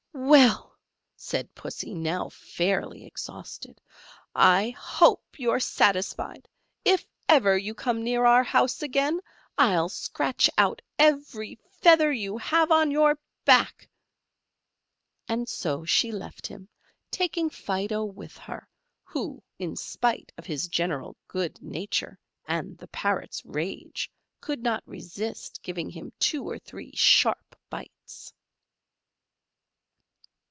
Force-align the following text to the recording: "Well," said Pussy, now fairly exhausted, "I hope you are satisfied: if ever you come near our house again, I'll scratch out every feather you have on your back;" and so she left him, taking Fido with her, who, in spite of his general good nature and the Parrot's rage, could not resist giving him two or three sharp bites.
"Well," 0.13 0.77
said 1.15 1.53
Pussy, 1.55 1.93
now 1.93 2.29
fairly 2.29 3.05
exhausted, 3.05 3.81
"I 4.35 4.69
hope 4.77 5.39
you 5.39 5.51
are 5.51 5.59
satisfied: 5.59 6.47
if 6.85 7.05
ever 7.29 7.57
you 7.57 7.73
come 7.75 8.03
near 8.03 8.25
our 8.25 8.43
house 8.43 8.81
again, 8.83 9.19
I'll 9.57 9.89
scratch 9.89 10.49
out 10.57 10.81
every 10.99 11.57
feather 11.81 12.11
you 12.11 12.37
have 12.37 12.71
on 12.71 12.91
your 12.91 13.17
back;" 13.45 13.89
and 15.27 15.47
so 15.49 15.85
she 15.85 16.11
left 16.11 16.45
him, 16.47 16.69
taking 17.11 17.49
Fido 17.49 18.03
with 18.03 18.37
her, 18.37 18.67
who, 19.03 19.43
in 19.59 19.75
spite 19.75 20.31
of 20.37 20.45
his 20.45 20.67
general 20.67 21.15
good 21.27 21.61
nature 21.61 22.17
and 22.45 22.77
the 22.77 22.87
Parrot's 22.87 23.43
rage, 23.45 24.09
could 24.39 24.61
not 24.63 24.83
resist 24.85 25.61
giving 25.63 25.89
him 25.89 26.11
two 26.19 26.47
or 26.47 26.57
three 26.59 26.95
sharp 26.95 27.55
bites. 27.69 28.33